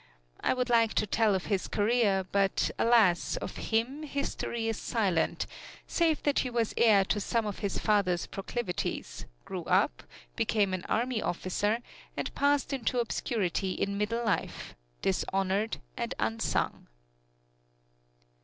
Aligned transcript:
I 0.39 0.55
would 0.55 0.71
like 0.71 0.95
to 0.95 1.05
tell 1.05 1.35
of 1.35 1.45
his 1.45 1.67
career, 1.67 2.25
but 2.31 2.71
alas, 2.79 3.37
of 3.37 3.57
him 3.57 4.01
history 4.01 4.67
is 4.67 4.79
silent, 4.79 5.45
save 5.85 6.23
that 6.23 6.39
he 6.39 6.49
was 6.49 6.73
heir 6.75 7.05
to 7.05 7.19
some 7.21 7.45
of 7.45 7.59
his 7.59 7.77
father's 7.77 8.25
proclivities, 8.25 9.27
grew 9.45 9.63
up, 9.65 10.01
became 10.35 10.73
an 10.73 10.85
army 10.85 11.21
officer 11.21 11.81
and 12.17 12.33
passed 12.33 12.73
into 12.73 12.99
obscurity 12.99 13.73
in 13.73 13.95
middle 13.99 14.25
life, 14.25 14.75
dishonored 15.03 15.77
and 15.95 16.15
unsung. 16.17 16.87